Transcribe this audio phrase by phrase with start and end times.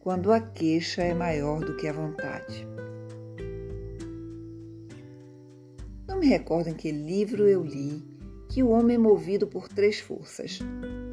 [0.00, 2.66] quando a queixa é maior do que a vontade.
[6.08, 8.02] Não me recordo em que livro eu li
[8.48, 10.58] que o homem é movido por três forças: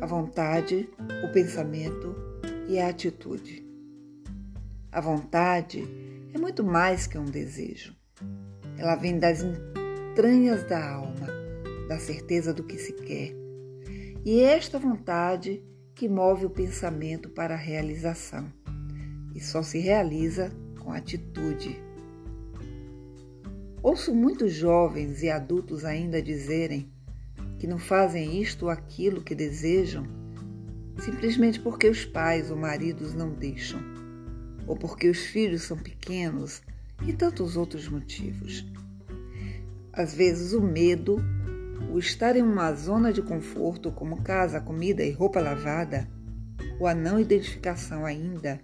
[0.01, 0.89] a vontade,
[1.23, 2.15] o pensamento
[2.67, 3.67] e a atitude.
[4.89, 5.83] A vontade
[6.33, 7.93] é muito mais que um desejo.
[8.77, 11.27] Ela vem das entranhas da alma,
[11.89, 13.35] da certeza do que se quer.
[14.23, 15.61] E é esta vontade
[15.93, 18.51] que move o pensamento para a realização.
[19.37, 21.79] E só se realiza com atitude.
[23.83, 26.91] Ouço muitos jovens e adultos ainda dizerem
[27.59, 30.07] que não fazem isto ou aquilo que desejam
[30.99, 33.79] simplesmente porque os pais ou maridos não deixam,
[34.65, 36.63] ou porque os filhos são pequenos
[37.05, 38.65] e tantos outros motivos.
[39.93, 41.23] Às vezes, o medo,
[41.93, 46.09] o estar em uma zona de conforto, como casa, comida e roupa lavada,
[46.79, 48.59] ou a não identificação ainda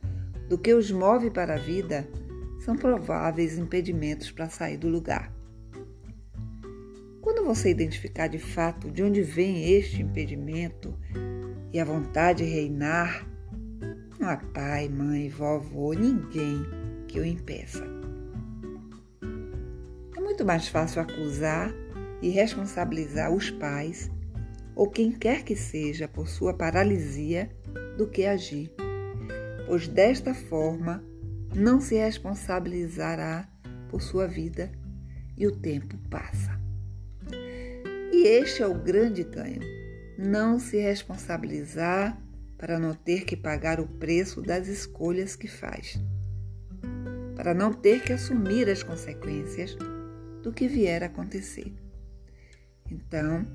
[0.53, 2.07] do que os move para a vida,
[2.59, 5.33] são prováveis impedimentos para sair do lugar.
[7.21, 10.95] Quando você identificar de fato de onde vem este impedimento
[11.73, 13.27] e a vontade de reinar,
[14.19, 16.63] não há pai, mãe, vovô, ninguém
[17.07, 17.83] que o impeça.
[20.15, 21.73] É muito mais fácil acusar
[22.21, 24.11] e responsabilizar os pais
[24.75, 27.49] ou quem quer que seja por sua paralisia
[27.97, 28.71] do que agir,
[29.67, 31.03] pois desta forma
[31.55, 33.47] não se responsabilizará
[33.89, 34.71] por sua vida
[35.37, 36.59] e o tempo passa.
[38.11, 39.61] E este é o grande ganho:
[40.17, 42.19] não se responsabilizar
[42.57, 45.99] para não ter que pagar o preço das escolhas que faz,
[47.35, 49.75] para não ter que assumir as consequências
[50.41, 51.73] do que vier a acontecer.
[52.89, 53.45] Então,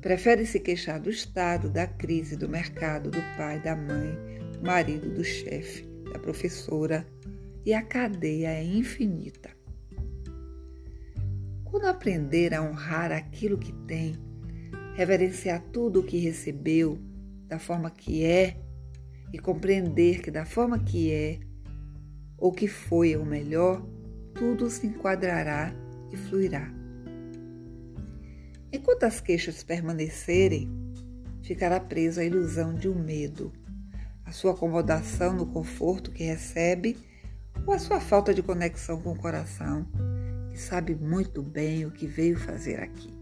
[0.00, 4.16] prefere se queixar do Estado, da crise, do mercado, do pai, da mãe,
[4.62, 7.06] marido, do chefe, da professora,
[7.64, 9.50] e a cadeia é infinita.
[11.64, 14.14] Quando aprender a honrar aquilo que tem,
[14.94, 16.98] reverenciar tudo o que recebeu
[17.46, 18.56] da forma que é
[19.32, 21.40] e compreender que da forma que é
[22.38, 23.84] ou que foi o melhor,
[24.34, 25.74] tudo se enquadrará
[26.12, 26.72] e fluirá.
[28.72, 30.68] Enquanto as queixas permanecerem,
[31.42, 33.52] ficará preso à ilusão de um medo,
[34.24, 36.96] a sua acomodação no conforto que recebe
[37.66, 39.86] ou a sua falta de conexão com o coração
[40.52, 43.12] e sabe muito bem o que veio fazer aqui.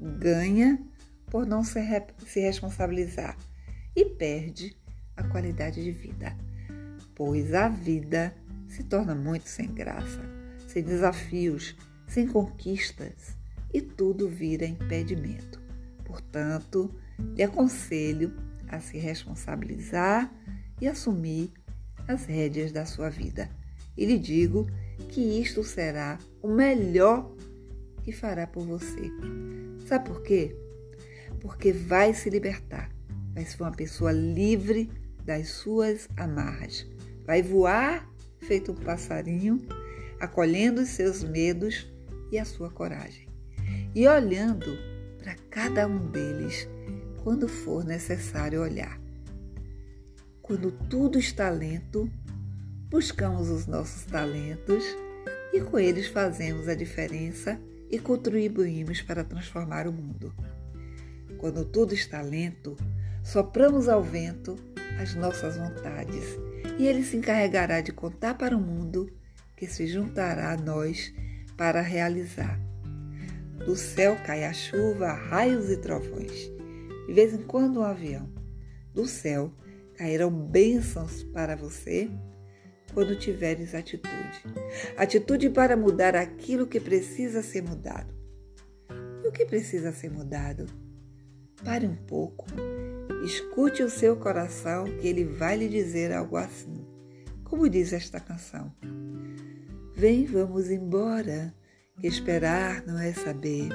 [0.00, 0.78] Ganha
[1.30, 1.80] por não se,
[2.26, 3.36] se responsabilizar
[3.94, 4.76] e perde
[5.16, 6.36] a qualidade de vida,
[7.14, 8.34] pois a vida
[8.68, 10.22] se torna muito sem graça,
[10.66, 11.76] sem desafios,
[12.06, 13.36] sem conquistas
[13.72, 15.60] e tudo vira impedimento.
[16.04, 16.94] Portanto,
[17.34, 18.34] lhe aconselho
[18.68, 20.32] a se responsabilizar
[20.80, 21.52] e assumir
[22.06, 23.50] as rédeas da sua vida.
[23.96, 24.66] E lhe digo
[25.08, 27.30] que isto será o melhor
[28.02, 29.10] que fará por você.
[29.86, 30.56] Sabe por quê?
[31.40, 32.90] Porque vai se libertar,
[33.34, 34.90] vai ser uma pessoa livre
[35.24, 36.86] das suas amarras,
[37.26, 38.08] vai voar
[38.40, 39.60] feito um passarinho,
[40.20, 41.86] acolhendo os seus medos
[42.32, 43.28] e a sua coragem,
[43.94, 44.76] e olhando
[45.18, 46.68] para cada um deles
[47.22, 49.00] quando for necessário olhar.
[50.42, 52.10] Quando tudo está lento,
[52.88, 54.82] buscamos os nossos talentos
[55.52, 60.32] e com eles fazemos a diferença e contribuímos para transformar o mundo.
[61.38, 62.76] Quando tudo está lento,
[63.22, 64.56] sopramos ao vento
[65.00, 66.24] as nossas vontades
[66.78, 69.10] e ele se encarregará de contar para o mundo
[69.56, 71.12] que se juntará a nós
[71.56, 72.58] para realizar.
[73.64, 76.57] Do céu cai a chuva, raios e trovões.
[77.08, 78.28] De vez em quando um avião.
[78.92, 79.50] Do céu
[79.96, 82.10] cairão bênçãos para você
[82.92, 84.42] quando tiveres atitude.
[84.94, 88.14] Atitude para mudar aquilo que precisa ser mudado.
[89.24, 90.66] E o que precisa ser mudado?
[91.64, 92.44] Pare um pouco,
[93.24, 96.86] escute o seu coração, que ele vai lhe dizer algo assim.
[97.42, 98.70] Como diz esta canção:
[99.94, 101.54] Vem, vamos embora,
[101.98, 103.70] que esperar não é saber.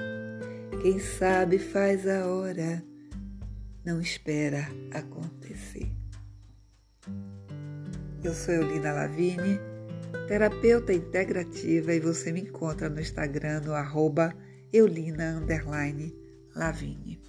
[0.83, 2.83] Quem sabe faz a hora,
[3.85, 5.91] não espera acontecer.
[8.23, 9.59] Eu sou Eulina Lavigne,
[10.27, 14.33] terapeuta integrativa, e você me encontra no Instagram no arroba
[14.71, 15.41] Eulina
[16.55, 17.19] Lavigne.